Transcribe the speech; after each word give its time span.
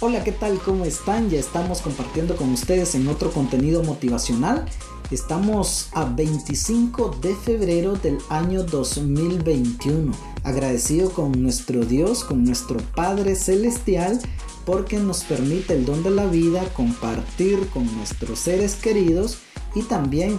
Hola, 0.00 0.22
¿qué 0.22 0.30
tal? 0.30 0.60
¿Cómo 0.60 0.84
están? 0.84 1.28
Ya 1.28 1.40
estamos 1.40 1.80
compartiendo 1.80 2.36
con 2.36 2.52
ustedes 2.52 2.94
en 2.94 3.08
otro 3.08 3.32
contenido 3.32 3.82
motivacional. 3.82 4.64
Estamos 5.10 5.88
a 5.92 6.04
25 6.04 7.16
de 7.20 7.34
febrero 7.34 7.94
del 7.94 8.18
año 8.28 8.62
2021. 8.62 10.12
Agradecido 10.44 11.10
con 11.10 11.32
nuestro 11.42 11.84
Dios, 11.84 12.22
con 12.22 12.44
nuestro 12.44 12.78
Padre 12.94 13.34
Celestial, 13.34 14.20
porque 14.64 15.00
nos 15.00 15.24
permite 15.24 15.74
el 15.74 15.84
don 15.84 16.04
de 16.04 16.10
la 16.10 16.26
vida, 16.26 16.62
compartir 16.74 17.68
con 17.70 17.84
nuestros 17.96 18.38
seres 18.38 18.76
queridos 18.76 19.38
y 19.74 19.82
también 19.82 20.38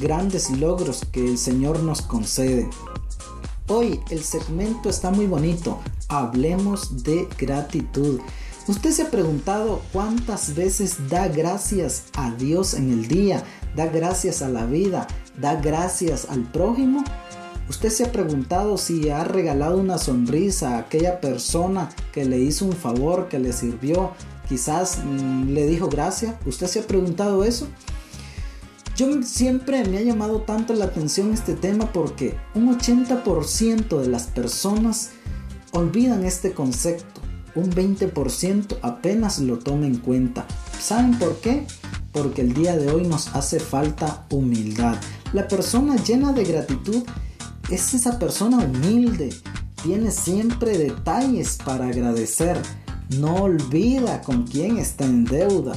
grandes 0.00 0.48
logros 0.50 1.04
que 1.10 1.24
el 1.24 1.38
Señor 1.38 1.82
nos 1.82 2.02
concede. 2.02 2.70
Hoy 3.66 3.98
el 4.10 4.22
segmento 4.22 4.88
está 4.88 5.10
muy 5.10 5.26
bonito. 5.26 5.80
Hablemos 6.08 7.02
de 7.02 7.26
gratitud. 7.36 8.20
¿Usted 8.68 8.92
se 8.92 9.02
ha 9.02 9.10
preguntado 9.10 9.82
cuántas 9.92 10.54
veces 10.54 11.08
da 11.08 11.26
gracias 11.26 12.04
a 12.16 12.30
Dios 12.30 12.74
en 12.74 12.92
el 12.92 13.08
día? 13.08 13.42
¿Da 13.74 13.86
gracias 13.86 14.40
a 14.40 14.48
la 14.48 14.66
vida? 14.66 15.08
¿Da 15.36 15.60
gracias 15.60 16.28
al 16.30 16.42
prójimo? 16.42 17.02
¿Usted 17.68 17.88
se 17.88 18.04
ha 18.04 18.12
preguntado 18.12 18.78
si 18.78 19.10
ha 19.10 19.24
regalado 19.24 19.78
una 19.78 19.98
sonrisa 19.98 20.76
a 20.76 20.78
aquella 20.78 21.20
persona 21.20 21.88
que 22.12 22.24
le 22.24 22.38
hizo 22.38 22.64
un 22.64 22.72
favor, 22.72 23.28
que 23.28 23.40
le 23.40 23.52
sirvió? 23.52 24.12
Quizás 24.48 25.00
mm, 25.04 25.48
le 25.48 25.66
dijo 25.66 25.88
gracias. 25.88 26.36
¿Usted 26.46 26.68
se 26.68 26.80
ha 26.80 26.86
preguntado 26.86 27.42
eso? 27.42 27.66
Yo 28.94 29.24
siempre 29.24 29.84
me 29.88 29.98
ha 29.98 30.02
llamado 30.02 30.42
tanto 30.42 30.72
la 30.74 30.84
atención 30.84 31.32
este 31.32 31.54
tema 31.54 31.92
porque 31.92 32.36
un 32.54 32.78
80% 32.78 33.98
de 33.98 34.06
las 34.06 34.28
personas 34.28 35.10
olvidan 35.72 36.24
este 36.24 36.52
concepto 36.52 37.21
un 37.54 37.70
20% 37.70 38.78
apenas 38.82 39.38
lo 39.38 39.58
toma 39.58 39.86
en 39.86 39.98
cuenta. 39.98 40.46
¿Saben 40.80 41.18
por 41.18 41.36
qué? 41.40 41.66
Porque 42.12 42.42
el 42.42 42.54
día 42.54 42.76
de 42.76 42.90
hoy 42.90 43.06
nos 43.06 43.28
hace 43.34 43.60
falta 43.60 44.26
humildad. 44.30 44.96
La 45.32 45.48
persona 45.48 45.96
llena 45.96 46.32
de 46.32 46.44
gratitud 46.44 47.02
es 47.70 47.94
esa 47.94 48.18
persona 48.18 48.58
humilde. 48.58 49.34
Tiene 49.82 50.10
siempre 50.10 50.78
detalles 50.78 51.58
para 51.64 51.88
agradecer. 51.88 52.60
No 53.18 53.34
olvida 53.34 54.22
con 54.22 54.46
quién 54.46 54.78
está 54.78 55.04
en 55.04 55.24
deuda. 55.24 55.76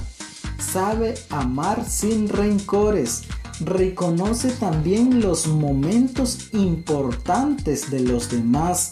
Sabe 0.60 1.16
amar 1.30 1.86
sin 1.88 2.30
rencores. 2.30 3.24
Reconoce 3.62 4.52
también 4.52 5.22
los 5.22 5.48
momentos 5.48 6.50
importantes 6.54 7.90
de 7.90 8.02
los 8.02 8.30
demás. 8.30 8.92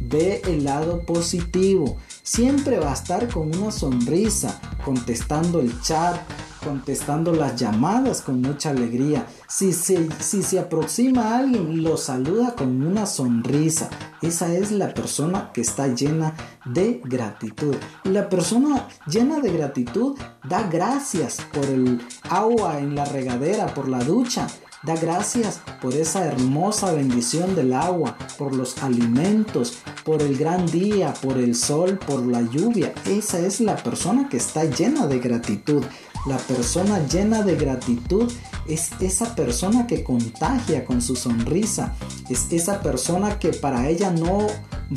Ve 0.00 0.42
el 0.46 0.64
lado 0.64 1.02
positivo 1.02 1.98
siempre 2.22 2.78
va 2.78 2.90
a 2.90 2.94
estar 2.94 3.28
con 3.28 3.54
una 3.56 3.70
sonrisa, 3.70 4.60
contestando 4.84 5.60
el 5.60 5.80
chat, 5.82 6.16
contestando 6.62 7.32
las 7.32 7.56
llamadas 7.56 8.22
con 8.22 8.40
mucha 8.40 8.70
alegría. 8.70 9.26
Si 9.48 9.72
se, 9.72 10.08
si 10.20 10.42
se 10.42 10.58
aproxima 10.58 11.22
a 11.22 11.38
alguien, 11.38 11.82
lo 11.82 11.96
saluda 11.96 12.54
con 12.54 12.82
una 12.82 13.06
sonrisa. 13.06 13.90
Esa 14.22 14.52
es 14.54 14.70
la 14.70 14.94
persona 14.94 15.50
que 15.52 15.60
está 15.60 15.88
llena 15.88 16.34
de 16.64 17.00
gratitud. 17.04 17.74
La 18.04 18.28
persona 18.28 18.88
llena 19.06 19.40
de 19.40 19.52
gratitud 19.52 20.16
da 20.44 20.68
gracias 20.68 21.38
por 21.52 21.64
el 21.64 22.00
agua 22.30 22.78
en 22.78 22.94
la 22.94 23.04
regadera, 23.04 23.74
por 23.74 23.88
la 23.88 24.02
ducha, 24.04 24.46
Da 24.82 24.96
gracias 24.96 25.60
por 25.80 25.94
esa 25.94 26.24
hermosa 26.24 26.92
bendición 26.92 27.54
del 27.54 27.72
agua, 27.72 28.18
por 28.36 28.52
los 28.52 28.82
alimentos, 28.82 29.78
por 30.04 30.22
el 30.22 30.36
gran 30.36 30.66
día, 30.66 31.14
por 31.22 31.38
el 31.38 31.54
sol, 31.54 32.00
por 32.04 32.26
la 32.26 32.42
lluvia. 32.42 32.92
Esa 33.06 33.38
es 33.38 33.60
la 33.60 33.76
persona 33.76 34.28
que 34.28 34.38
está 34.38 34.64
llena 34.64 35.06
de 35.06 35.20
gratitud. 35.20 35.84
La 36.26 36.36
persona 36.36 36.98
llena 37.06 37.42
de 37.42 37.54
gratitud 37.54 38.32
es 38.66 38.90
esa 39.00 39.36
persona 39.36 39.86
que 39.86 40.02
contagia 40.02 40.84
con 40.84 41.00
su 41.00 41.14
sonrisa. 41.14 41.94
Es 42.28 42.50
esa 42.50 42.82
persona 42.82 43.38
que 43.38 43.50
para 43.50 43.88
ella 43.88 44.10
no 44.10 44.48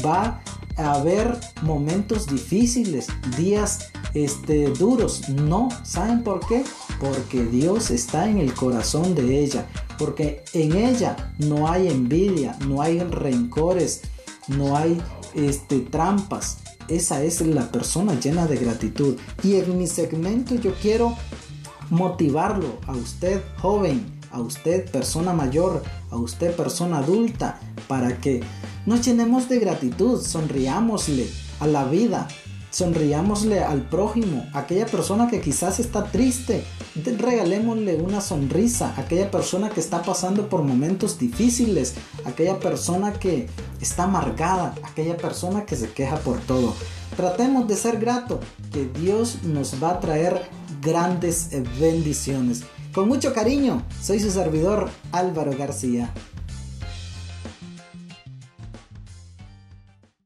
va 0.03 0.41
haber 0.78 1.40
momentos 1.62 2.28
difíciles, 2.28 3.08
días 3.38 3.91
este, 4.13 4.69
duros. 4.69 5.30
No, 5.30 5.69
¿saben 5.84 6.24
por 6.24 6.46
qué? 6.47 6.63
Porque 7.00 7.44
Dios 7.46 7.91
está 7.91 8.30
en 8.30 8.40
el 8.40 8.53
corazón 8.53 9.16
de 9.16 9.44
ella. 9.44 9.66
Porque 9.97 10.44
en 10.53 10.75
ella 10.75 11.34
no 11.38 11.69
hay 11.69 11.88
envidia, 11.88 12.58
no 12.68 12.81
hay 12.81 13.00
rencores, 13.00 14.02
no 14.47 14.75
hay 14.75 15.02
este, 15.34 15.80
trampas. 15.80 16.58
Esa 16.88 17.24
es 17.24 17.41
la 17.41 17.72
persona 17.72 18.19
llena 18.19 18.46
de 18.47 18.58
gratitud. 18.58 19.18
Y 19.44 19.56
en 19.56 19.78
mi 19.78 19.88
segmento 19.88 20.56
yo 20.56 20.74
quiero 20.81 21.16
motivarlo 21.90 22.80
a 22.88 22.94
usted 22.94 23.41
joven, 23.62 24.06
a 24.31 24.40
usted 24.40 24.90
persona 24.90 25.34
mayor, 25.34 25.84
a 26.12 26.18
usted 26.18 26.56
persona 26.56 27.00
adulta, 27.00 27.59
para 27.88 28.18
que 28.18 28.41
nos 28.86 29.06
llenemos 29.06 29.50
de 29.50 29.59
gratitud, 29.59 30.22
sonriámosle 30.22 31.30
a 31.59 31.68
la 31.68 31.86
vida, 31.86 32.28
sonriámosle 32.75 33.64
al 33.64 33.88
prójimo, 33.88 34.46
aquella 34.53 34.85
persona 34.85 35.30
que 35.30 35.40
quizás 35.40 35.80
está 35.80 36.12
triste, 36.12 36.66
regalémosle 36.96 37.96
una 37.96 38.19
sonrisa, 38.19 38.94
aquella 38.97 39.31
persona 39.31 39.69
que 39.69 39.80
está 39.80 40.02
pasando 40.02 40.50
por 40.50 40.62
momentos 40.62 41.18
difíciles, 41.18 41.94
aquella 42.25 42.59
persona 42.59 43.14
que 43.14 43.47
está 43.80 44.03
amargada, 44.03 44.75
aquella 44.84 45.16
persona 45.16 45.66
que 45.66 45.78
se 45.78 45.90
queja 45.90 46.18
por 46.18 46.40
todo. 46.41 46.75
Tratemos 47.16 47.66
de 47.68 47.78
ser 47.78 47.97
grato, 47.97 48.41
que 48.74 48.85
Dios 48.85 49.44
nos 49.44 49.81
va 49.81 49.91
a 49.91 50.00
traer 50.02 50.50
grandes 50.81 51.52
bendiciones. 51.80 52.64
Con 52.95 53.09
mucho 53.09 53.33
cariño, 53.33 53.83
soy 54.01 54.22
su 54.22 54.31
servidor 54.31 54.89
Álvaro 55.11 55.51
García. 55.57 56.13